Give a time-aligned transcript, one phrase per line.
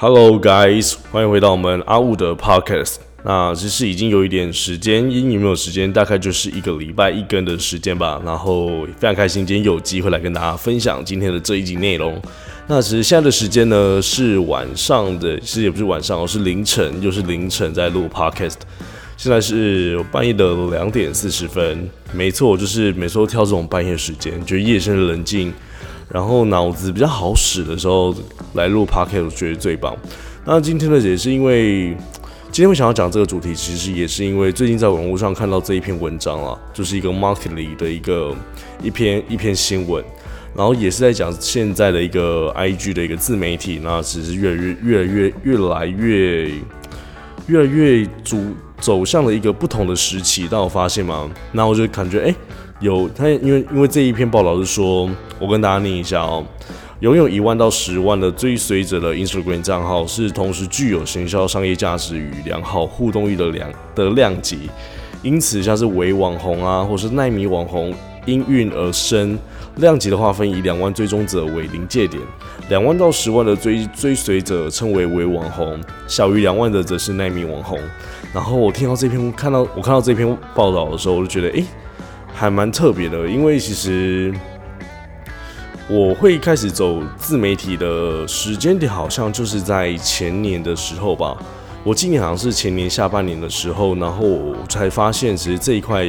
[0.00, 2.98] Hello guys，欢迎回到我们阿雾的 Podcast。
[3.24, 8.22] 那其实已经有一点时间，因有没有时间，大概就是一个礼拜一更的时间吧。
[8.24, 12.16] 然后非常开心，今天有机会来跟大家分享今天的这一集内容。
[12.68, 18.58] 那其实现在的时间呢是晚上的，其实也不是晚上，哦，是凌晨，又是凌晨在录 Podcast。
[19.16, 25.52] 现在是半夜的两点四十分，没错，就是每次都挑这种半夜时间，就夜深人静，
[26.08, 28.14] 然后脑子比较好使的时候
[28.54, 29.96] 来录 podcast，我觉得最棒。
[30.44, 31.96] 那今天的也是因为
[32.50, 38.34] 今天我想要讲这个主题，其实也是因为最近在网络上看到这一篇文章啊，就是一个 marketly 的一个
[38.82, 40.02] 一篇一篇新闻，
[40.54, 46.50] 然后也是在讲现在的一个 IG 的一个自媒体，那其实越来越越来越越来越
[47.46, 48.54] 越来越主。
[48.80, 52.34] 走向了一个不同的时期，但我发现嘛，那我就感觉，哎，
[52.80, 56.44] 有他，因为因为这一篇报道是说，我跟大家念一下哦，
[57.00, 64.70] 拥有一万到十万的追随者的 Instagram 账号，是同时具有行销商业价值与良好互动力的量的量级，
[65.22, 67.94] 因此像是伪网红啊，或是奈米网红。
[68.26, 69.38] 因运而生，
[69.76, 72.22] 量级的划分以两万追踪者为临界点，
[72.68, 77.78] 两万到十万的追追随者称为伪网红，小于两万的则是耐米网红。
[78.34, 81.64] 然后我听到这篇，看到我看到这篇报道的时候，我就觉得，诶，
[82.38, 83.28] 还蛮特别的。
[83.28, 84.32] 因为其实
[85.88, 91.36] 我会开始走自媒体的时间点，好像就是在前年的时候吧。
[91.84, 96.08] 我今年好像是前年下半年的时候，然后才发现，其实这一块。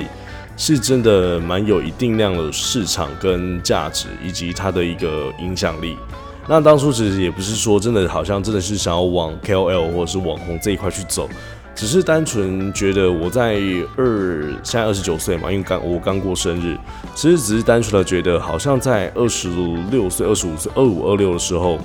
[0.61, 5.95] 是真的蛮有一定量的市场跟价值，以及它的一个影响力。
[6.49, 11.29] 那当初其实也不是说真的，好像真的是想要往 KOL 或者是网红这一块去走，
[11.79, 13.57] 只是单纯觉得我在
[13.95, 16.77] 二现在二十九岁嘛，因为刚我刚过生日，
[17.15, 19.47] 其实只是单纯的觉得，好像在二十
[19.89, 21.79] 六岁、二十五岁、二五、二六的时候，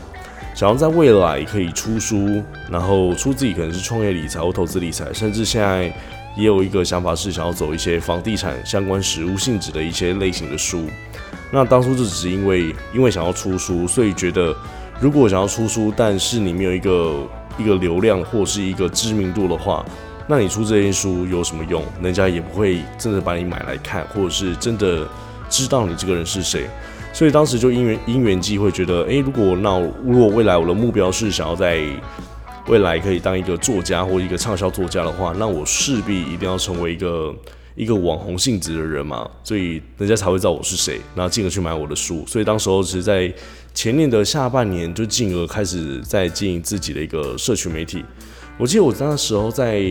[0.52, 5.92] 想要在未来可以出书，然后出自己可能是创业理财或投资理财，甚至现在。
[6.36, 10.88] 也有一个想法是想要走一些房地产相关实物性质的一些类型的书。
[11.52, 14.52] 那当初就只是因为因为想要出书，所以觉得
[14.98, 17.24] 如果想要出书，但是你没有一个
[17.58, 19.84] 一个流量或是一个知名度的话，
[20.26, 21.82] 那你出这些书有什么用？
[22.02, 25.06] 人家也不会真的把你买来看，或者是真的
[25.48, 26.66] 知道你这个人是谁。
[27.12, 31.80] 所以当时就因缘因缘机会，觉得诶，如果那如果未来我的目标是想要在
[32.66, 37.32] 未来可以当一个作家或一个畅销作家的话，那我势必一定要成为一个
[37.76, 42.24] 一个网红性质的人嘛，所以人家才会知道我是谁，然后进而去买我的书。
[42.26, 43.32] 所以当时候是在
[43.74, 48.04] 前年的下半年，就进而开始在经营自己的一个社群媒体。
[48.56, 49.82] 我记得我那时候在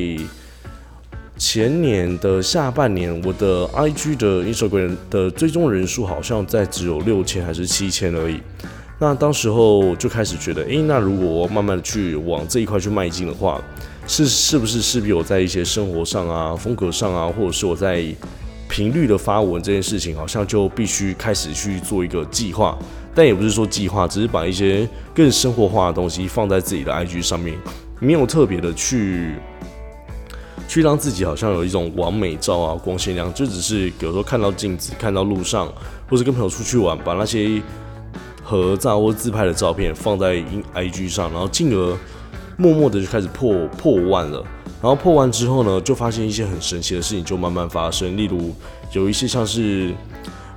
[1.38, 8.39] 前年的下半年，我的 IG 的 Instagram 的追踪人数好像在只有六千还是七千而已。
[8.99, 13.61] 那当时候就开始觉得，诶，那如果我慢慢的去往这一块去迈进的话，
[14.07, 18.01] 是是不是势必我在一些生活上啊、风格上啊，或者是我在
[18.73, 22.75] 频率的发文这件事情，好像就必须开始去做一个计划。
[23.13, 27.56] 但也不是说计划，只是把一些更生活化的东西放在自己的 IG 上面，
[28.00, 29.35] 没有特别的去
[30.67, 35.72] 去让自己好像有一种完美照啊、光鲜亮，就只是有时候看到镜子、看到路上，
[36.09, 37.61] 或者跟朋友出去玩，把那些。
[38.45, 40.35] 合照或自拍的照片放在
[40.75, 41.97] IG 上，然后进而
[42.57, 44.44] 默默的就开始破破万了。
[44.83, 48.17] 然后破完之后呢，就发现一些很神奇的事情就慢慢发生。
[48.17, 48.53] 例如
[48.91, 49.94] 有一些像是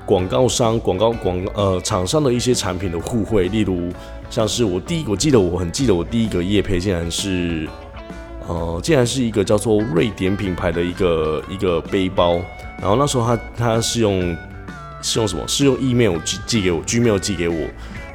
[0.04, 3.47] 广告商、广告广呃厂商的一些产品的互惠。
[3.47, 3.88] 例如
[4.28, 7.69] 像是我第一，我记得我很记得我第一个叶配竟然是
[8.48, 12.41] 呃竟然是一个叫做瑞典品牌的一个一个背包。
[12.81, 14.36] 然后那时候他他是用。
[15.03, 15.47] 是用什么？
[15.47, 17.54] 是用 email 寄寄给我，gmail 寄给我。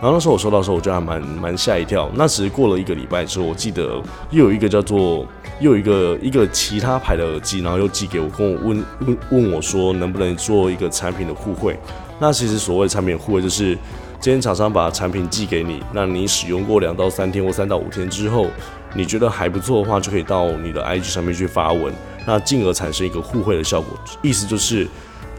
[0.01, 2.09] 然后那时候我收到的时候，我觉得还蛮蛮吓一跳。
[2.15, 4.01] 那只是过了一个礼拜之后，我记得
[4.31, 5.23] 又有一个叫做
[5.59, 11.77] 又有一个一个其他牌的耳机，然后又寄给我，跟我问问问我说能不能做一个产品的互惠。
[12.17, 13.77] 那其实所谓产品互惠，就是
[14.19, 18.47] 今天厂商把产品寄给你，那你使用过两到三天或三到五天之后，
[18.95, 21.93] 你觉得还不错的话，就可以到你的 IG 上面去发文，
[22.25, 23.95] 那进而产生一个互惠的效果。
[24.23, 24.87] 意思就是。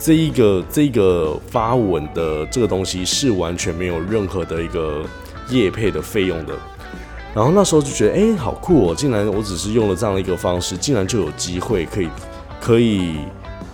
[0.03, 5.05] 这一个这一个发文的这个东西是完全没有任何的一个
[5.49, 6.53] 业配的费用的，
[7.33, 12.09] 然后那时候就觉得哎好酷哦，竟然我只是用了这样的一个方式，竟然就有机会可以
[12.61, 13.19] 可以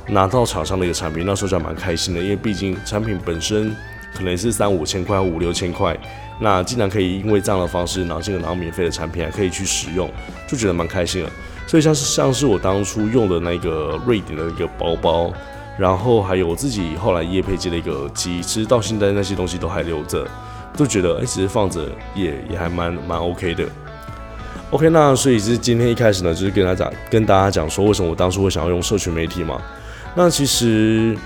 [0.07, 3.75] 拿到厂商的一个产品，那时候就蛮开心的，因为毕竟产品本身
[4.15, 5.99] 可能是三五千块五六千块，
[6.39, 10.11] 那竟然可以因为这样的方式拿这个拿免费的产品还可以去使用，
[10.47, 11.31] 就觉得蛮开心的。
[11.67, 15.33] 所以像是像是我当初用的那个瑞典的一个包包。
[15.79, 20.27] 然后还有我自己后来叶配接的一个耳机，其实到现在那些东西都还留着，
[20.77, 23.65] 都觉得哎，其实放着也也还蛮蛮 OK 的。
[24.71, 29.63] OK，那所以是今天一开始呢，就是跟大家，跟大家讲说，为什么我当初会想要用社群媒体嘛？
[30.15, 31.17] 那其实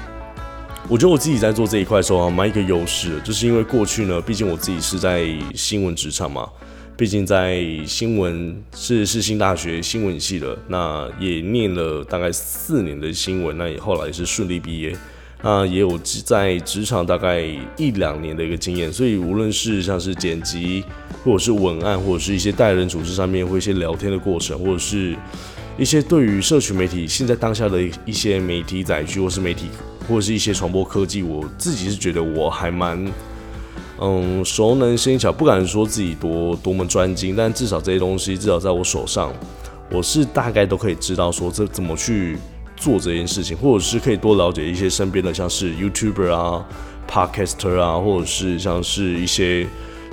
[0.87, 6.49] 我觉得我自己在做这一块的时候，蛮一个优势，就是因为过去呢，毕竟我自己是在新闻职场嘛，
[6.97, 14.97] 毕竟在新闻是是新大学新闻系的，那也念了大概四年的新闻，那也后来也是顺利毕业。
[15.45, 17.43] 那也有在职场大概
[17.77, 20.85] 一两年的一个经验，所以无论是像是剪辑，
[21.25, 25.17] 或者是文案，或者是一些待人处事上面，或一些聊天的过程，或者是
[25.77, 29.67] 一些对于社群媒体现在当下的一些媒体载具，或是媒体，
[30.07, 33.05] 或者是一些传播科技，我自己是觉得我还蛮
[34.03, 39.33] 嗯熟能生巧，不敢说自己多多么专精，但至少这些东西至少在我手上，
[39.91, 42.37] 我是大概都可以知道说这怎么去。
[42.75, 46.67] 做这件事情，或者是可以多了解一些身边的，像是 YouTuber 啊、
[47.09, 49.65] Podcaster 啊，或者是像是一些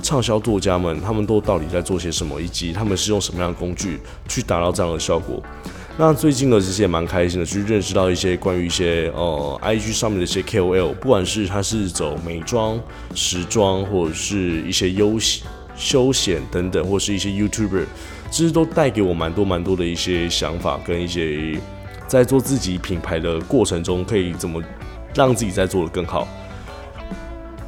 [0.03, 5.41] 畅销作家们，他们都到底在做些什么，以及他们是用什么样的工具去达到这样的效果。
[6.01, 12.79] 那最近呢，其实也蛮开心的，去认识到一些关于一些呃 IG 上面的一些 KOL，不管是他是走美妆、
[13.13, 15.43] 时装，或者是一些休闲、
[15.75, 17.83] 休闲等等，或是一些 YouTuber，
[18.31, 21.59] 其实都带给我蛮多蛮多的一些想法跟一些。
[22.07, 24.63] 在做自己品牌的过程中，可以怎么
[25.13, 26.25] 让自己在做的更好？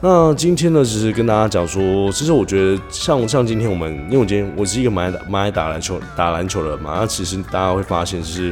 [0.04, 8.52] 那今天呢，只是跟大家讲说，其实我觉得像像今天我们，因为我今天我是一个蛮爱蛮爱打篮球打篮球的嘛，那其实大家会发现，就是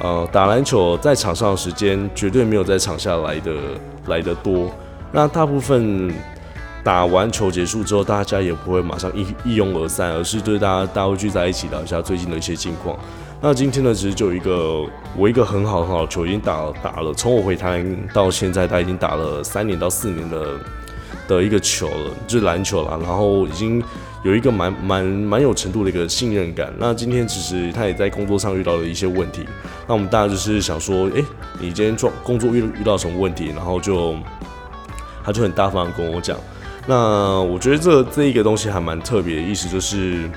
[0.00, 3.52] 呃打篮球在场上的时间绝对没有在场下来的
[4.06, 4.70] 来的多。
[5.10, 6.14] 那大部分
[6.84, 12.96] 打完球结束之后，大家也不会马上一一拥而散，而是对大家大家会聚在一起聊一下最近的一些近况。
[13.42, 14.84] 那今天呢，其实就有一个
[15.16, 17.82] 我一个很好很好的球，已经打打了，从我回台
[18.12, 20.58] 到现在，他已经打了三年到四年的
[21.26, 22.98] 的一个球了，就是篮球啦。
[23.00, 23.82] 然后已经
[24.24, 26.70] 有一个蛮蛮蛮有程度的一个信任感。
[26.78, 29.46] 那今天其实他也在工作上遇到了一些问题，
[29.86, 31.24] 那我们大家就是想说，哎，
[31.58, 33.46] 你今天做工作遇遇到什么问题？
[33.56, 34.14] 然后就
[35.24, 36.36] 他就很大方跟我讲。
[36.86, 40.28] 那我觉得这这一个东西还蛮特别的，意思就是。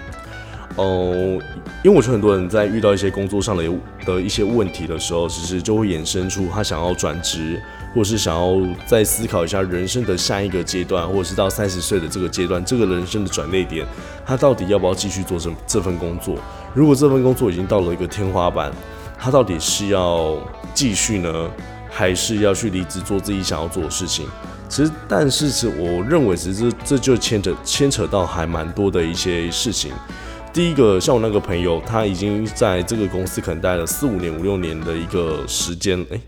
[0.76, 1.40] 哦，
[1.84, 3.64] 因为我觉得很多人在遇到一些工作上的
[4.06, 7.62] 的一些问题的时候，其实就会衍生出他想要转职，
[7.94, 13.86] 或者是想要再思考一下人生的下一个阶段，或者是到三十岁的这个阶段，这个人生的转捩点，
[14.26, 16.38] 他到底要不要继续做这这份工作？
[16.74, 18.72] 如果这份工作已经到了一个天花板，
[19.20, 20.36] 他到底是要
[20.74, 21.52] 继续呢，
[21.88, 24.26] 还是要去离职做自己想要做的事情？
[24.68, 29.92] 其实，但是是我认为，其实这这就牵扯牵扯到还蛮多的一些事情。
[30.54, 36.22] 第一个像我那个朋友，他已经在这个公司可能待了四五年、五六年的一个时间，诶，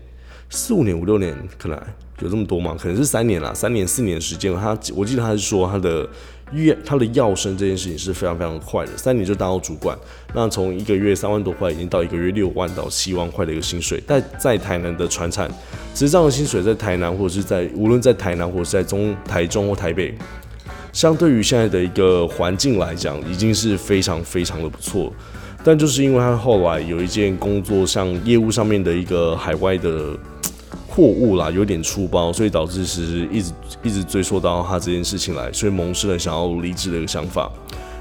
[0.50, 1.80] 四五年、五六年，可能
[2.18, 2.76] 有这么多吗？
[2.76, 4.52] 可能是三年啦，三年、四年时间。
[4.56, 6.08] 他我记得他是说他的
[6.50, 9.96] 跃他的跃升这件事情是非常非常快的，三年就当到主管。
[10.34, 14.02] 那从一个月三万多块，已经到一个月六万到七万块的一个薪水。
[14.04, 15.48] 但在台南的船产，
[15.94, 20.12] 其实这样的薪水在台南或者是在无论在台南或者是在中台中或台北。
[20.96, 25.12] 相对于现在的一个环境来讲，已经是非常非常的不错。
[25.62, 30.16] 但就是因为他后来有一件工作上业务上面的一个海外的
[30.88, 33.52] 货物啦，有点粗暴，所以导致其实一直
[33.82, 37.52] 一直追溯到他这件事情来，所以萌生了想要离职的一个想法。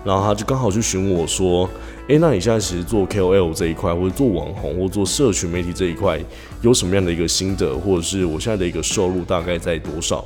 [0.05, 1.69] 然后他就刚好去询问我说
[2.07, 6.17] ：“诶，那你现在其实做 KOL 这一块，或者做网红，或做社群媒体这一块，
[6.61, 10.25] 有什么样的一个心得，或者是我现在的一个收入大概在多少？”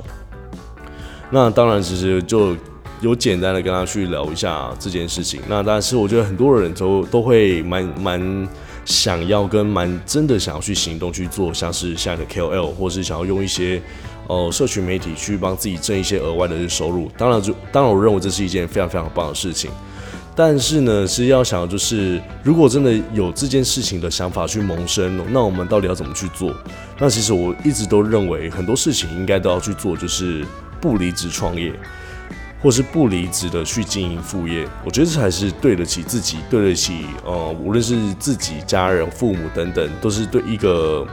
[1.30, 2.56] 那当然，其实就
[3.00, 5.40] 有简单的跟他去聊一下这件事情。
[5.48, 8.48] 那但是我觉得很多人都都会蛮蛮
[8.84, 13.80] 想要跟蛮真的想要去行动去做，像是现在的 KOL，或是想要用一些
[14.26, 17.08] 呃社群媒体去帮自己挣一些额外的收入。
[17.16, 19.70] 当然，就当然我认为这是一件非常非常棒的事情。
[20.34, 26.52] 但是呢，是要想就是，如果真的有这件事情的想法去萌生，那我们到底要怎么去做？
[26.98, 30.44] 那其实我一直都认为很多事情应该都要去做，就是。
[30.80, 31.72] 不离职创业，
[32.62, 41.06] 或是不离职的去经营副业，我觉得这才是对得起自己，对得起呃，无论是自己家人、父母等等，都是对一个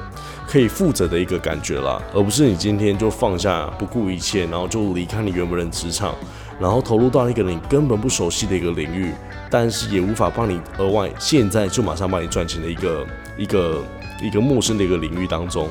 [0.47, 6.15] 可以负责的一个感觉啦，而不是你今天就放下不顾一切，然后就离开你原本的职场，
[6.59, 9.11] 然后投入到一个你根本不熟悉的一个领域，
[9.49, 13.07] 但是也无法帮你额外现在就马上帮你赚钱的一个
[13.37, 13.83] 一个
[14.21, 15.69] 一个陌生的一个领域当中。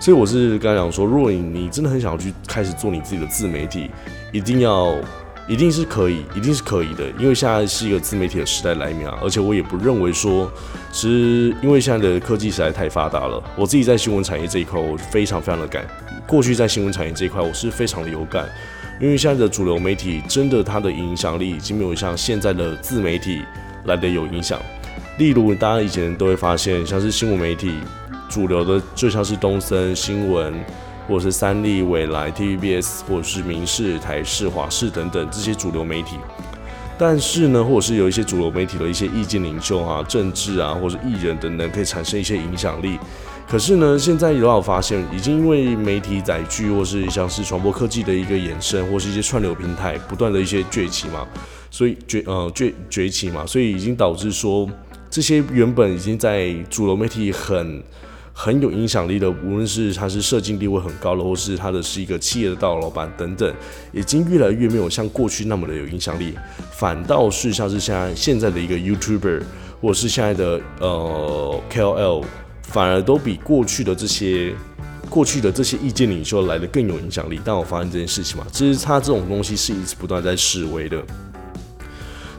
[0.00, 3.90] 所以我是刚才讲说，如果你你真的很想要去开始做你自己的自媒体，
[4.32, 4.96] 一定要，
[5.46, 9.18] 一定是可以，一定是可以的，因为现在是一个自媒体的时代来临啊！
[9.22, 10.50] 而且我也不认为说，
[10.90, 15.86] 其实因为现在的科技实在太发达了，我自己在新闻产业这一块，我非常非常的感。
[16.26, 18.48] 过去在新闻产业这一块，我是非常的有感，
[18.98, 23.42] 因为现在的主流媒体真的它的影响力已经没有像现在的自媒体
[23.84, 24.58] 来的有影响。
[25.18, 27.74] 例如，大家以前都会发现，像是新闻媒体
[28.30, 30.54] 主流的，就像是东森新闻，
[31.06, 36.16] 或者是三立、未来、TVBS，或者是民视、台视、华视等等这些主流媒体。
[36.96, 42.98] 但是呢，或者是有一些主流媒体的一些意见领袖啊、政治啊，或者艺人等等，可以产生一些影响力。
[43.48, 51.26] 可是呢，现在有有发现，已经因为媒体载具，或是像是传播科技的一个衍生，或是一些串流平台不断的一些崛起嘛，
[51.70, 54.68] 所以崛呃崛崛起嘛，所以已经导致说，
[55.10, 57.82] 这些原本已经在主流媒体很
[58.42, 63.54] 很有影响力的，无论是他是社经地位很高的，或是他的是一个企业的大老板等等，
[63.92, 66.34] 已经越来越没有像过去那么的有影响力，
[66.72, 69.42] 反倒是像是现在现在的一个 YouTuber，
[69.82, 72.24] 或者是现在的呃 KOL。
[72.62, 74.54] 反而都比过去的这些
[75.08, 77.40] 过去的这些意见领袖来的更有影响力。
[77.44, 81.02] 但我发现这件事情嘛，其实他这种东西是一直不断在示威的。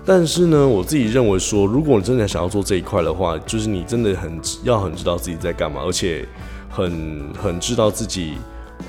[0.05, 6.27] 但是呢，我自己认为说，如果你真的想要做这一块的话，就是你真的很要很知道自己在干嘛，而且
[6.69, 8.33] 很很知道自己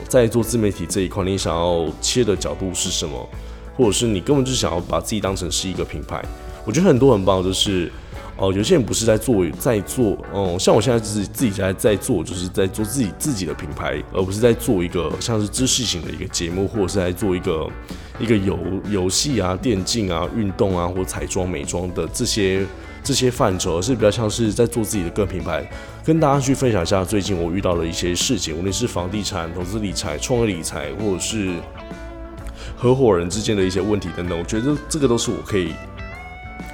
[0.08, 3.28] 在做自媒体这一块，你想要切的角度是什么，
[3.76, 6.24] 或者是你根本就想要把自己当成是一个品牌。
[6.64, 7.90] 我觉得很多很棒，就是。
[8.38, 17.68] 哦，有些人不是在做，在做，哦，像我现在自己自己在在做，就是在做自己自己的品牌，而不是在做一个像是知识型的一个节目，或者是在做一个
[18.18, 22.64] 一个游游戏啊、电竞啊、运动啊或彩妆美妆的这些
[23.02, 25.64] 这些范畴，是比较像是在做自己的个品牌，
[26.04, 31.52] 跟大家去分享一下最近我遇到的一些事情，无论是房地产投资理财、创业理财，或者是
[32.76, 35.72] 合伙人之间的一些问题等等，我觉得这个都是我可以。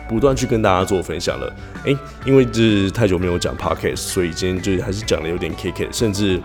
[0.09, 1.55] 不断去跟大家做分享了，
[1.85, 6.41] 诶，因为是太久没有讲 podcast，所以今天就还是讲的有点 K K，甚至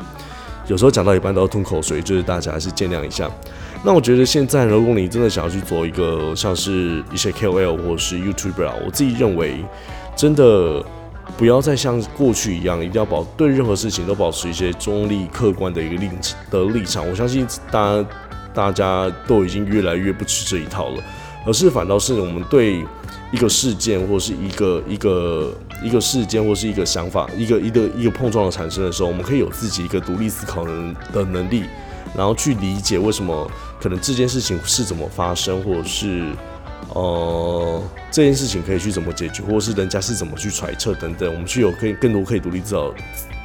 [0.68, 3.32] 有时候讲到一半都要吞口水，就是大家还是见谅一下。
[3.86, 9.64] 那我觉得现在，如果你真的想要去做一个像是一些 K O L 或者是 YouTuber，啊我自己认为
[10.16, 10.84] 真的
[11.38, 16.10] 不要再像过去一样，一定要保对任何事情都保持一些中立客观的一个立
[16.50, 17.08] 的立场。
[17.10, 18.10] 我相信大家
[18.54, 21.04] 大家都已经越来越不吃这一套了，
[21.46, 22.84] 而是反倒是我们对。
[23.32, 25.52] 一个事件，或是一个一个
[25.84, 30.72] 一个事件，或是一个想法，一个一个一个碰撞的产生的时候，我们可以有自己一个独立思考的
[31.12, 31.64] 的能力，
[32.16, 33.50] 然后去理解为什么
[33.84, 36.32] 可能这件事情是怎么发生，或者是
[36.94, 42.96] 呃这件事情可以去怎么解决，或者是人家是怎么去揣测等等，我们去有可以更多可以独立思考、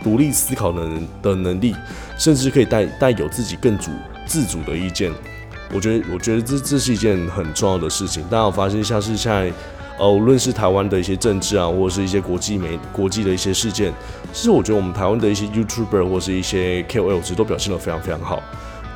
[0.05, 0.89] 独立思考的
[1.21, 1.75] 的能力，
[2.17, 3.91] 甚至可以带带有自己更主
[4.27, 5.13] 自主的意见。
[5.75, 8.23] 我觉得，我觉得这这是一件很重要的事情。
[8.31, 9.53] 大家有发现，像是现在。
[10.01, 13.93] 呃，无论是台湾的一些政治啊，或者是一些国际媒、国际的一些事件，
[14.33, 18.41] 其实我觉得我们台湾的一些 YouTuber 或是一些 KOL 其实都表现得非常非常好。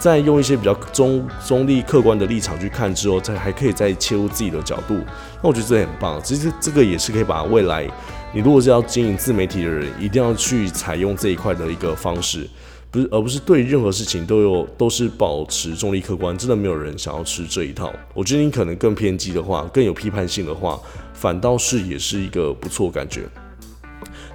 [0.02, 4.94] 在用一些比较中中立、客观的立场去看之后，再还可以再切入自己的角度，
[5.40, 6.20] 那我觉得这很棒。
[6.24, 7.88] 其实这个也是可以把未来
[8.34, 12.48] 你如果是要经营自媒体的人，一定要去采用这一块的一个方式。
[12.90, 17.92] 不是，而不是对任何事情都有都是保持中立客观，真的没有人想要吃这一套。
[18.12, 20.80] 我觉得你可能更偏激的话，更有批判性的话，
[21.14, 23.22] 反倒是也是一个不错感觉。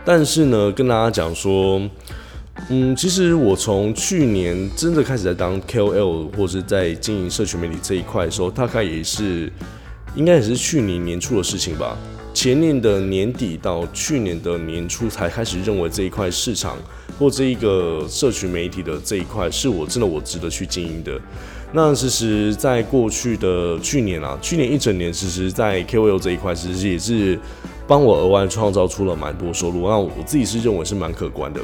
[0.05, 1.81] 但是呢，跟大家讲说，
[2.69, 9.51] 嗯，其实我从去年真的开始在当 KOL 或是在经营社群媒体这一块的时候，大概也是
[10.15, 11.97] 应该也是去年年初的事情吧。
[12.33, 16.77] 前年的年底到去年的年初才开始认为这一块市场
[17.17, 21.19] 或这一个社群媒体的这一块是我真的我值得去经营的。
[21.73, 27.39] 那其实，在过去的去年啊，去年一整年，其实，在 KOL 这一块，其实也是
[27.87, 29.87] 帮我额外创造出了蛮多收入。
[29.87, 31.59] 那我自己是认为是蛮可观的。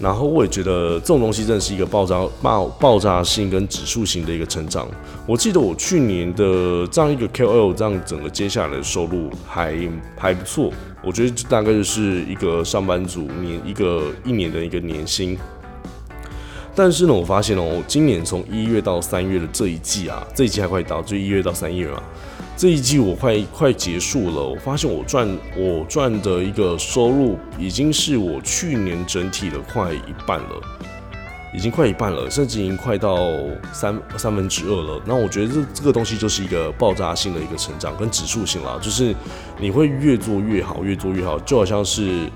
[0.00, 4.86] 然后我也觉得这种东西真的是一个爆炸爆爆炸性跟指数型的一个成长。
[5.26, 9.76] 我记得我去年的这样一个 KOL 这样整个接下来的收入还
[10.16, 15.36] 还不错，我觉得这大概就是一个上班族年一个一年的一个年薪。
[16.74, 22.00] 但是呢，我发现哦，今年从一月到三月的这一季啊，这一季还快到，就一月到三月嘛。
[22.58, 30.60] 这一季我快快结束了，我发现我赚我赚的一个收入已经是我去年整体的快一半了，
[31.54, 33.28] 已经快一半了，甚至已经快到
[33.72, 35.00] 三三分之二了。
[35.06, 39.14] 那我觉得这这个东西就是一个爆炸性的一个成长跟指数性啦，就是
[39.60, 42.28] 你会越做越好，越做越好，就好像是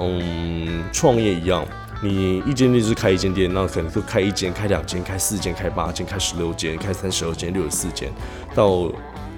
[0.00, 1.62] 嗯创业一样，
[2.02, 8.10] 你一间店是开一间店，那可能就开一间、开两间、开四间、开八间、开十六间、开三十二间、六十四间，
[8.54, 8.90] 到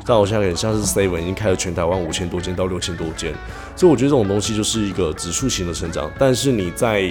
[0.08, 3.34] 但我现在很像是 Seven 已经开了全台湾五千多间到六千多间，
[3.76, 6.10] 所以我觉得这种东西就是一个指数型的成长。
[6.18, 7.02] 但是你在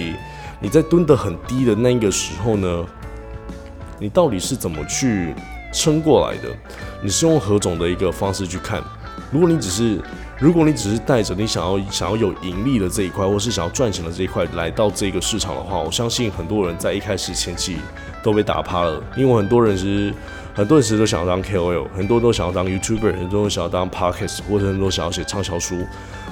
[0.58, 2.84] 你在蹲得很低的那个时候呢，
[4.00, 5.32] 你到底是怎么去
[5.72, 6.48] 撑过来的？
[7.00, 8.82] 你是用何种的一个方式去看？
[9.30, 10.00] 如果你只是
[10.36, 17.76] 如果你只是带着你想要想要有盈利的这一块，或是想要赚钱的这一块来到这个市场的话，我相信很多人在一开始前期
[18.24, 20.12] 都被打趴了，因为很多人是
[20.58, 25.76] 很多人其实都想要当 KOL，很多都想要当 YouTuber，很多人想要当 Podcast，或者很多想要写畅销书。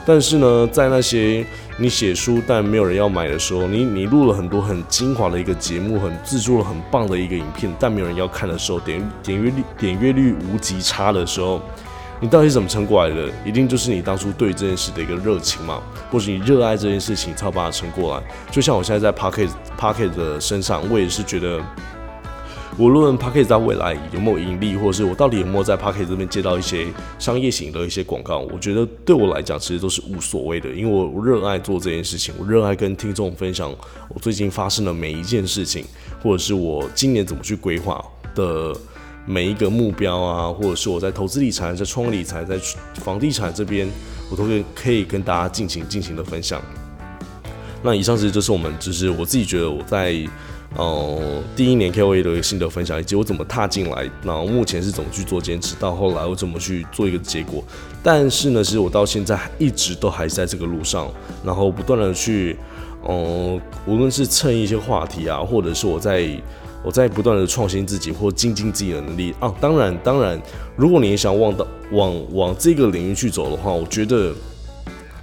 [0.04, 11.62] 但是呢，在那些你写书但没有人要买的时候，你你录了很多很精华的一个节目，很制作了很棒的一个影片，但没有人要看的时候，点点阅率点阅率无极差的时候，
[12.18, 13.28] 你到底怎么撑过来的？
[13.45, 15.80] 一定就是你当初对这件事的一个热情嘛，
[16.11, 18.25] 或者你热爱这件事情，才把它撑过来。
[18.50, 21.61] 就像我现在在 Pocket Pocket 的身上，我也是觉得。
[22.78, 26.87] 无论 p a c k e t 在未来有没有盈利，或者是我到底有没有在 p a c k e t 这边接到一些
[27.18, 33.75] 商业型的一些广告，我觉得对我来讲其实都是无所谓的，因为我热爱做这件事情，我热爱跟听众分享
[34.11, 35.87] 我最近发生的每一件事情，
[36.23, 38.04] 或者是我今年怎么去规划
[38.35, 38.76] 的
[39.25, 42.59] 每一个目标啊，或者是我在投资理财、在创业理财、在
[42.97, 43.88] 房地产这边，
[44.30, 46.61] 我都会可以跟大家进行进行的分享。
[47.83, 50.14] 那以上其实就是我们，就是我自己觉得我在。
[50.75, 57.64] 哦，第一年 KOA 的一个心得分享，以及我怎么踏进来，然后目前是怎么去做坚持，到后来我怎么去做一个结果。
[58.02, 61.11] 但是呢，其实我到现在一直都还在这个路上，
[61.42, 62.56] 然后不断的去，
[63.08, 66.28] 嗯，无论是蹭一些话题啊，或者是我在
[66.82, 69.54] 我在不断的创新自己或精进自己的能力啊。
[69.58, 70.38] 当然，当然，
[70.76, 74.35] 如果你也想往到往往这个领域去走的话，我觉得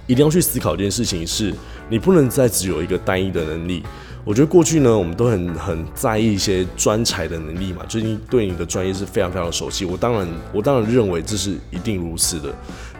[0.08, 1.54] 一定要去思考一件事情，是
[1.88, 3.84] 你不能再只有一个单一的能力。
[4.24, 9.84] 我觉得过去呢，我们都很很在意一些专才的能力嘛，最近对你的专业是非常非常熟悉。
[9.84, 12.50] 我当然，我当然认为这是一定如此的。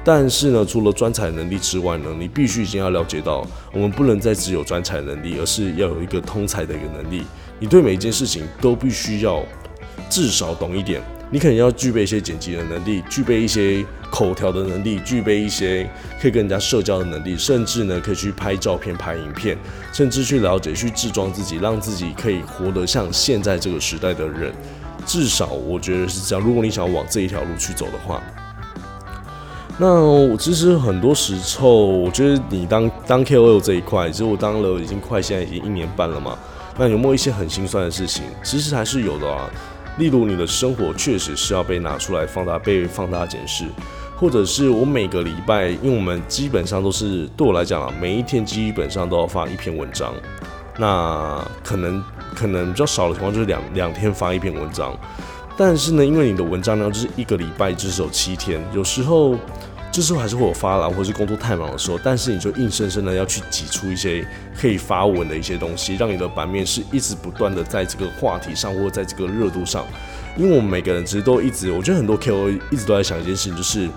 [0.05, 7.23] 但是呢，除了专才能力之外呢，你必须已经要了解到，我们不能再只有专才能力，而是要有一个通才的一个能力。
[7.59, 9.43] 你对每一件事情都必须要
[10.11, 11.01] 至少懂一点。
[11.31, 15.89] 你可能要具备一些剪辑的能力，具备一些口条的能力，具备一些
[16.21, 19.59] 可以跟人家社交的能力，甚至呢可以去拍照片、拍影片，
[19.93, 24.53] 甚至去了解、去制装自己，让自己可以活得像现在这个时代的人。
[25.05, 26.43] 至少我觉得是这样。
[26.47, 28.23] 如果你想要往这一条路去走的话，
[29.77, 36.39] 那其实很多时候，我觉得你当当 KOL 这一块，其实我当了已经快现在已经一年半了嘛。
[36.79, 38.23] 那有没有一些很心酸的事情？
[38.43, 39.51] 其实还是有的啊。
[39.97, 43.65] 例如，你的生活确实是要被拿出来放大、被放大检视，
[44.17, 50.13] 或者是我每个礼拜，因为我们基本上都是对我来讲啊，每一天基本上都要发一篇文章，
[50.79, 52.03] 那可能
[52.35, 54.99] 可能比较少的情况就是两两天发一篇文章，
[55.57, 59.37] 但是呢，因为你的文章呢就是一个礼拜只有七天，有时候。
[59.95, 64.27] 这时候还是会有发懒，或是工作太忙的时候，但是你就硬生生的要去挤出一些
[64.61, 69.87] 可以发文的一些东西，让你的版面是一直不断的在这个话题上，或者在这个热度上。
[70.37, 73.89] 因为我们每个人其实都一直，我觉得很多 KOL 一直都在想一件事情，就是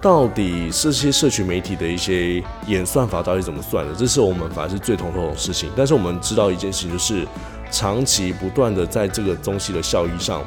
[0.00, 3.94] 到底这些社群媒体的一些演算法到底怎么算的？
[3.94, 5.68] 这是我们反而是最头痛的事情。
[5.76, 7.28] 但是我们知道一件事情，就是
[7.70, 10.42] 长期不断的在这个东西的效益上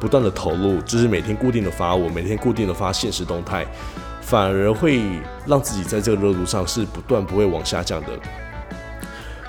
[0.00, 3.66] 不断的投入，就是每天固定的发文，每天固定的发现实动态。
[4.26, 5.00] 反而会
[5.46, 8.08] 让自己在这个热度上是不断不会往下降的。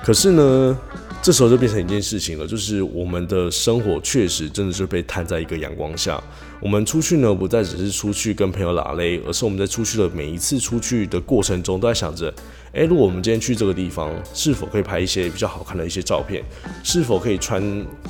[0.04, 0.78] 可是呢，
[1.20, 6.22] 这时候就变成一件事情了，就是我们的生活确实真的是被摊在一个阳光下。
[6.60, 12.32] 我们出去呢，不再只是出去跟朋友拉勒，而是我们在出去的每一次出去的过程中，都在想着：
[12.72, 16.44] 诶，如果我们今天去这个地方，是否可以拍一些比较好看的一些照片？
[16.84, 17.60] 是否可以穿？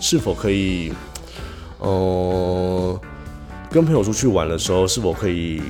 [0.01, 0.93] 是否可以？
[1.81, 3.01] 嗯，
[3.71, 5.63] 跟朋友出去玩的时候，是否可以？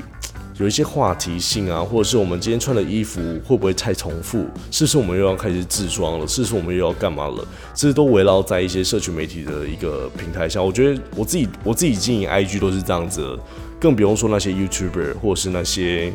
[0.59, 4.45] 有一些话题性啊，或者是我们今天穿的衣服会不会太重复？
[4.73, 6.27] 是不是我们又要开始自装了？
[6.27, 7.47] 是不是我们又要干嘛了？
[7.75, 10.65] 这都围绕在一些社群媒体的一个平台上。
[10.65, 13.39] 我觉得我自己我自己经营 IG 都是这样子，
[13.81, 16.13] 更不用说那些 YouTuber 或者是那些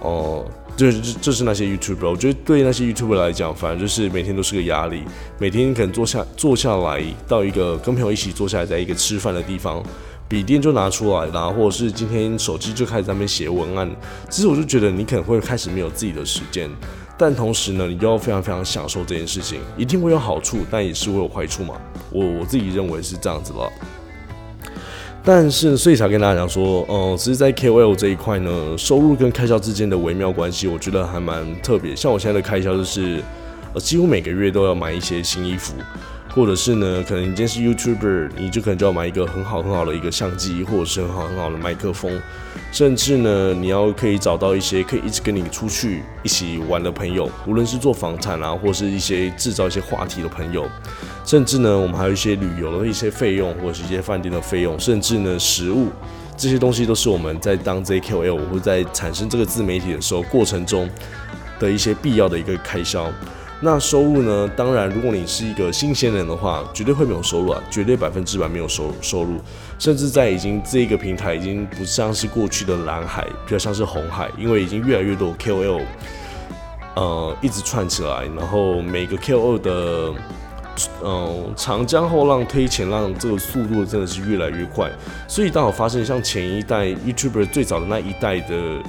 [0.00, 0.44] 哦，
[0.76, 2.08] 就是就是那些 YouTuber。
[2.08, 5.02] 我觉得对那些 YouTuber 来讲，反正就是每天都是个压力。
[5.40, 9.82] 每天可能坐下坐下来到一个跟朋友一起坐下来，在一个吃饭的地方。
[10.32, 13.86] 笔电就拿出来啦，或者是今天手机就开始在那边写文案。
[14.30, 16.70] 其实我就觉得你可能会开始没有自己的时间，
[17.18, 21.74] 但同时呢，你又要非常非常享受这件事情，一定会有好处，但也是会有坏处嘛。
[22.10, 23.70] 我我自己认为是这样子了。
[25.22, 31.94] 但是所以才跟大家讲说，嗯，其实，在 KOL 这一块呢，收入跟开销之间的微妙关系，我觉得还蛮特别。
[31.94, 33.22] 像我现在的开销就是，
[33.74, 35.74] 呃，几乎每个月都要买一些新衣服。
[36.34, 42.10] 或者是呢，可能你今天是 YouTuber，你就可能就要买一个很好很好的一个相机，或者是很好很好的麦克风，
[42.72, 50.66] 甚至呢，你要可以找到一些可以一直跟你出去一起玩的朋友，无论是做房产啊，或是一些制造一些话题的朋友，
[51.26, 55.88] 甚至呢，我们还有一些旅游的一些费用，或者是一些饭店的费用，甚至呢，食物。
[56.34, 60.88] 这些东西都是我们在当 ZKL 或在产生这个自媒体的时候过程中
[61.60, 63.12] 的一些必要的一个开销。
[63.64, 64.50] 那收入呢？
[64.56, 69.40] 当然，如果你是一个新鲜人的话，绝对会没有收入啊，绝对百分之百没有收收入。
[69.78, 75.80] 甚至在已经这一个平台已经不像是过去的蓝海，比较像是红海，因为已经越来越多 KOL，
[76.96, 80.12] 呃，一直串起来，然后每个 KOL 的，
[81.04, 84.90] 嗯，长江后浪推前浪，这个速度真的是越来越快。
[85.28, 88.82] 所以当我发现像前一代 YouTuber 最早的那一代的。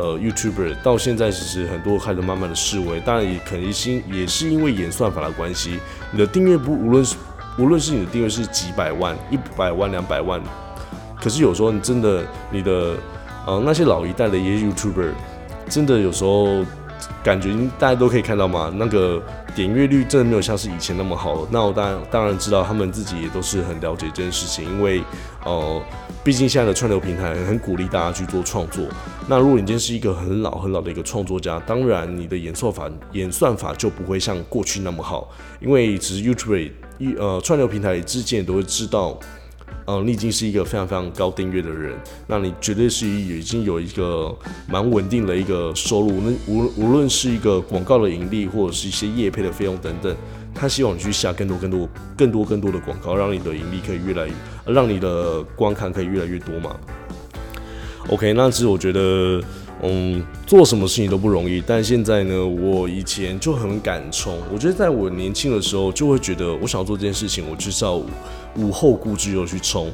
[0.00, 5.78] 呃，YouTuber 到现在其实很多开始慢慢的示威，当然也肯定是也是因为演算法的关系。
[6.10, 7.16] 你的订阅不无论是
[7.58, 10.40] 无论是你的订阅是几百万、一百万、两百万，
[11.20, 12.96] 可是有时候你真的你的
[13.46, 15.10] 呃那些老一代的一些 YouTuber，
[15.68, 16.64] 真的有时候
[17.22, 19.22] 感觉大家都可以看到嘛，那个。
[19.52, 21.44] 点阅率真的没有像是以前那么好。
[21.50, 25.02] 那我当然当然知道，他们自己也都是很了解这件事情，因为
[25.44, 25.82] 呃，
[26.22, 28.84] 毕竟现在的串流平台很鼓励大家去做创作。
[29.26, 35.30] 那如果你今天是一个很老很老的一个创作家，当然你的演算法演算法就不会像过去那么好，
[35.60, 39.18] 因为只是 YouTube 一呃串流平台之间都会知道。
[39.86, 44.32] 嗯，你已经是一个非常非常高订阅的人，那你绝对是已经有一个
[44.68, 46.20] 蛮稳定的一个收入。
[46.20, 50.14] 那无无论是一个广告的盈利，或者是一些业配的费用等等，
[50.54, 54.32] 他希望你去下更多更多更多更多的广告，让你的盈利可以越来越，
[54.66, 56.76] 让你的观看可以越来越多嘛。
[58.08, 59.40] OK，那其实我觉得，
[59.82, 61.62] 嗯，做什么事情都不容易。
[61.66, 64.36] 但现在呢，我以前就很敢冲。
[64.52, 68.00] 我觉得在我年轻的时候，就会觉得我想要做这件事情，我就是要。
[68.56, 69.92] 无后顾之忧去冲，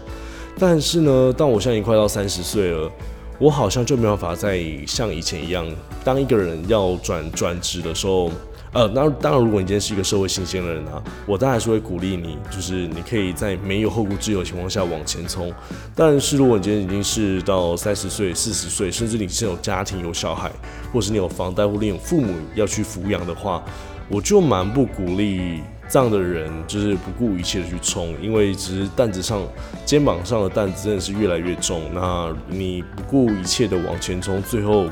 [0.59, 2.90] 但是呢，当我现在已经快到三十岁了，
[3.38, 5.66] 我好像就没办法再像以前一样，
[6.03, 8.31] 当一个人要转转职的时候，
[8.77, 15.51] 呃，那当然，如果你今天是一个社会新鲜的人啊，我当然是会鼓励你，就是你可以在没有后顾之忧的情况下往前冲。
[15.95, 20.53] 但是如果你今天已经是到三十岁、四十岁，甚至你是有家庭、有小孩，
[20.93, 23.65] 或是你有房贷，或你有父母要去抚养的话，
[24.11, 25.62] 我就蛮不鼓励。
[25.89, 29.41] 这样的人就是不顾一切的去冲，因为其实担子上、
[29.85, 31.81] 肩膀上的担子真的是越来越重。
[31.95, 34.87] 那你不顾一切的往前冲，最后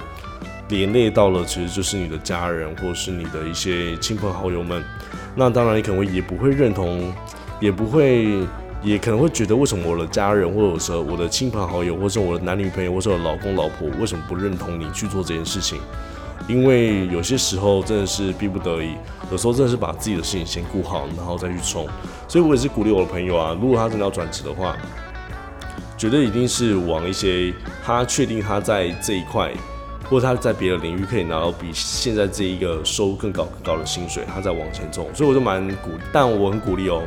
[0.68, 4.83] 连累到了，其实就是你的家人或是你的一些亲朋好友们。
[5.35, 7.12] 那当然，你可能会也不会认同，
[7.61, 8.38] 也不会，
[8.83, 15.79] 也可能会觉得，为什么我的家人，或者说我的亲朋好友，或者我的男女朋友，或者我的老公老婆，为什么不认同你去做这件事情？
[16.46, 18.96] 因为有些时候真的是逼不得已，
[19.31, 21.88] 有时候真的是把自己的事情先顾好，然后再去冲。
[22.29, 24.77] 所以我也是鼓励我的朋友啊，如果他真的要转职的话，
[25.96, 29.50] 绝对一定是往一些他确定他在这一块，
[30.10, 35.06] 或者他在别的领域可以拿到比现在这一个收入更高更高的薪水，他在往前冲。
[35.14, 37.02] 所以我就蛮鼓，但我很鼓励哦，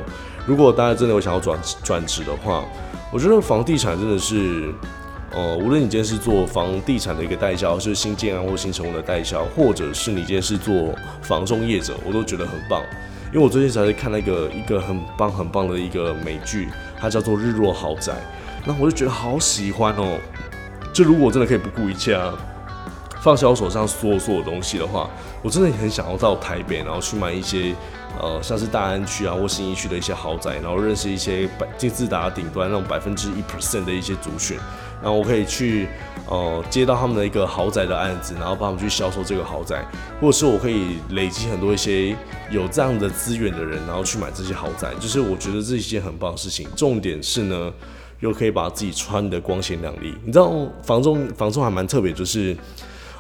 [0.46, 2.64] 如果大家真的有想要转转职的话，
[3.12, 4.74] 我觉得房地产真的是。
[5.30, 12.82] 呃，无论你今天是做房地产的一个代销，是新建安或新成屋的代销，或者是你今天是做房中业者，我都觉得很棒。
[13.34, 18.14] 因为我最近才在看那个一个很棒很棒的一个美剧，它叫做《日落豪宅》，
[18.66, 20.18] 那我就觉得好喜欢哦。
[20.94, 22.34] 就如果真的可以不顾一切啊，
[23.28, 25.10] 放下我手上所有所有东西的话，
[25.42, 27.76] 我真的很想要到台北，然后去买一些。
[28.20, 34.58] 呃，像是大安区啊或新一区的一些豪宅，然后认识一些百金字塔顶端那种百分之一 percent 的一些族群，
[35.04, 35.88] 然后我可以去
[36.28, 39.86] 呃接到他们的一个豪宅的案子，然后帮他们去销售这个豪宅，
[40.20, 42.16] 或者是我可以累积很多一些
[42.50, 46.68] 有这样的资源的人，然后去买这些豪宅，就是我觉得这是一件很棒的事情。
[46.76, 47.72] 重点是呢，
[48.22, 50.16] 又可以把自己穿的光鲜亮丽。
[50.26, 52.58] 你知道房中房中还蛮特别，就是。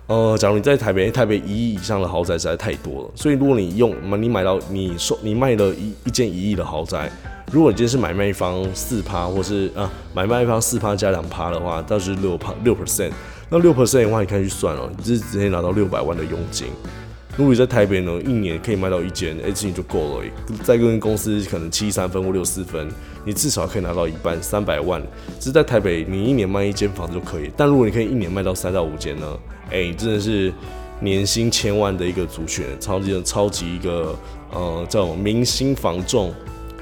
[0.07, 7.11] 呃，假如你在台北，台北一亿以上的豪宅实在太多了，所以如果你用你买到你收你卖了一一间一亿的豪宅，
[7.51, 13.11] 如果你今天是买卖方四趴，或是啊买卖方四趴加两趴的话，到时六趴六 percent，
[13.49, 16.67] 那六 percent 的话，你可以去算哦，你是直接拿到六百万的佣金。
[17.37, 20.25] 如果你在台北呢，一年可以卖到一间，哎，这就够了。
[20.63, 22.89] 再跟公司可能七三分或六四分，
[23.23, 24.99] 你至少可以拿到一半，三百万。
[25.39, 27.51] 只是在台北，你一年卖一间房子就可以。
[27.55, 29.37] 但如果你可以一年卖到三到五间呢？
[29.69, 30.51] 哎，真的是
[30.99, 34.17] 年薪千万的一个主选，超级超级一个
[34.51, 36.33] 呃叫明星房仲。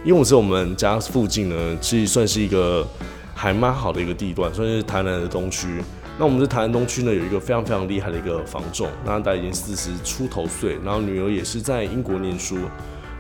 [0.06, 2.88] 因为我是我们家附近呢，其实算是一个
[3.34, 5.82] 还蛮好的一个地段，算是台南的东区。
[6.18, 12.58] 那我们在台南东区呢，有一个非常非常厉害的一个房仲，那他已经四十出头岁，然后女儿也是在英国念书，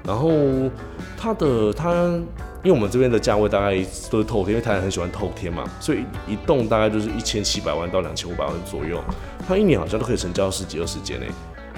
[0.05, 0.31] 然后
[1.17, 1.91] 他的他，
[2.63, 3.75] 因为我们这边的价位大概
[4.09, 9.03] 都是透天，因为台南很喜欢透天嘛，所以一栋大概就是一千七百万到两千五百万左右，
[9.45, 11.27] 他一年好像都可以成交十几二十间诶，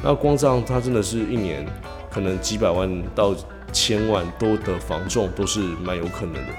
[0.03, 1.65] 那光这样，他真的是一年
[2.12, 3.36] 可能几百万到
[3.73, 6.53] 千万多的房仲都是蛮有可能的。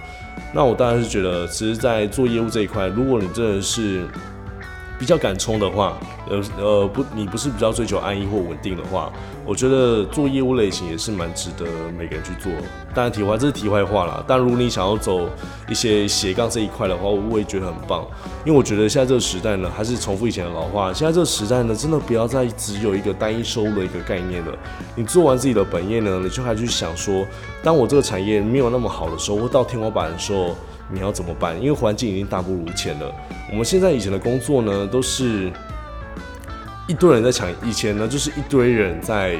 [0.52, 4.06] 那我当然是觉得，其实，在做业务这一块，如果你真的是
[4.98, 5.96] 比较敢冲的话，
[6.28, 9.12] 呃呃不，你不是比较追求安逸或稳定的话，
[9.46, 11.64] 我觉得做业务类型也是蛮值得
[11.96, 12.50] 每个人去做。
[12.94, 14.24] 当然，题外这是题外话啦。
[14.26, 15.28] 但如果你想要走
[15.68, 18.04] 一些斜杠这一块的话，我也觉得很棒。
[18.44, 24.52] 因为我觉得现在这个时代呢，还是重复以前的老话，现在这个时代呢，真的不要再只有一个单一收入的一个概念了。
[24.96, 27.24] 你做完自己的本业呢，你就还去想说，
[27.62, 30.56] 当我这个产业没有那么好的时候，或到天花板的时候。
[30.90, 31.56] 你要怎么办？
[31.60, 33.14] 因为环境已经大不如前了。
[33.50, 35.50] 我们现在以前的工作呢，都是
[36.86, 37.48] 一堆人在抢。
[37.62, 39.36] 以前呢，就是一堆人在，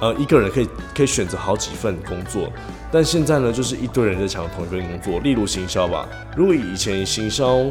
[0.00, 2.50] 呃，一个人可以可以选择好几份工作。
[2.90, 5.20] 但现在呢，就是一堆人在抢同一份工作。
[5.20, 7.64] 例如行销吧，如果以前行销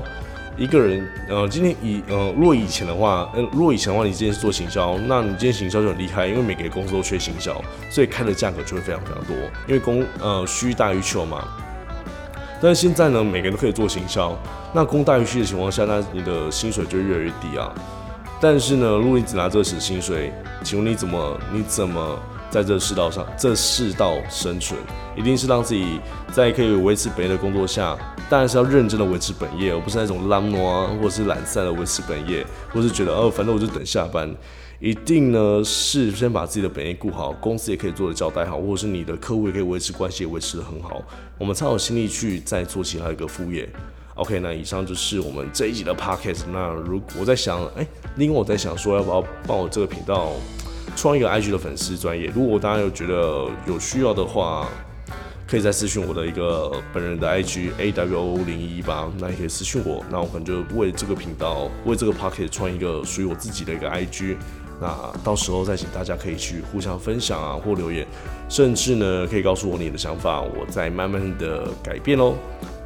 [0.58, 9.36] 一个人，呃，今天以呃，如果以前的话，呃，如果以前的话，你今天是做行销，那你今天行销就很厉害，因为每个公司都缺行销，所以开的价格就会非常非常多，
[9.68, 11.46] 因为供呃需大于求嘛。
[12.64, 14.34] 但现在呢，每个人都可以做行销，
[14.74, 17.70] 那供大于需的情况下，那你的薪水就越来越低啊。
[18.40, 20.32] 但是呢，如果你只拿这个薪水，
[20.64, 22.18] 请问你怎么你怎么
[22.50, 24.80] 在这世道上这世道生存？
[25.14, 26.00] 一定是让自己
[26.32, 27.98] 在可以维持本业的工作下，
[28.30, 34.34] 当然是要认真的维持本业，而不是那种懒惰啊，或者是懒散的维持本业，或是觉得哦，反正我就等下班。
[34.84, 41.02] 一定呢是先把自己的本业顾好，公司也可以做的交代好，或者是你的客户也可以维持关系也，维持的很好。
[41.38, 43.70] 我们才有心力去再做其他一个副业。
[44.16, 46.42] OK，那以上就是我们这一集的 Podcast。
[46.52, 50.34] 那如果我在想，哎，另外我在想说，要不要帮我这个频道
[50.98, 52.30] 创一个 IG 的粉丝专业？
[52.36, 54.68] 如果大家有觉得有需要的话，
[55.48, 60.04] 可以再私讯我的一个本人的 IG AWO 零一八，那也可以私讯我。
[60.12, 64.36] 那我可能就为这个频道，为这个 Podcast 创一个属于我自己的一个 IG。
[64.82, 68.06] 那到时候再请大家可以去互相分享啊，或留言，
[68.50, 72.36] 甚至呢可以告诉我你的想法，我再慢慢的改变喽。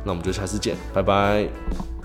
[0.04, 1.97] 那我们就下次见，拜拜。